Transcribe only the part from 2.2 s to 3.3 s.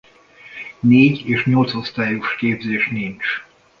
képzés nincs.